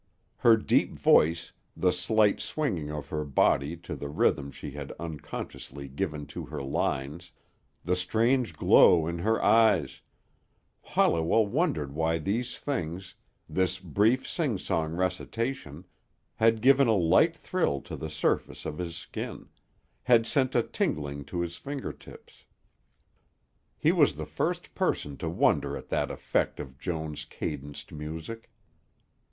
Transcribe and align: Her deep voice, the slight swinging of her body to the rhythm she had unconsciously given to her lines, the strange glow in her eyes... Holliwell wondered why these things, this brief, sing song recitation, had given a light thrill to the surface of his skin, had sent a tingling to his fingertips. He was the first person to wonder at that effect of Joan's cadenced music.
Her 0.37 0.57
deep 0.57 0.93
voice, 0.95 1.51
the 1.77 1.91
slight 1.93 2.39
swinging 2.39 2.91
of 2.91 3.09
her 3.09 3.23
body 3.23 3.77
to 3.85 3.95
the 3.95 4.09
rhythm 4.09 4.49
she 4.49 4.71
had 4.71 4.91
unconsciously 4.93 5.87
given 5.87 6.25
to 6.25 6.47
her 6.47 6.63
lines, 6.63 7.29
the 7.83 7.95
strange 7.95 8.53
glow 8.53 9.05
in 9.05 9.19
her 9.19 9.39
eyes... 9.43 10.01
Holliwell 10.81 11.45
wondered 11.45 11.93
why 11.93 12.17
these 12.17 12.57
things, 12.57 13.13
this 13.47 13.77
brief, 13.77 14.27
sing 14.27 14.57
song 14.57 14.93
recitation, 14.95 15.85
had 16.37 16.61
given 16.61 16.87
a 16.87 16.95
light 16.95 17.35
thrill 17.37 17.79
to 17.81 17.95
the 17.95 18.09
surface 18.09 18.65
of 18.65 18.79
his 18.79 18.95
skin, 18.95 19.49
had 20.01 20.25
sent 20.25 20.55
a 20.55 20.63
tingling 20.63 21.25
to 21.25 21.41
his 21.41 21.57
fingertips. 21.57 22.45
He 23.77 23.91
was 23.91 24.15
the 24.15 24.25
first 24.25 24.73
person 24.73 25.15
to 25.17 25.29
wonder 25.29 25.77
at 25.77 25.89
that 25.89 26.09
effect 26.09 26.59
of 26.59 26.79
Joan's 26.79 27.23
cadenced 27.23 27.91
music. 27.91 28.49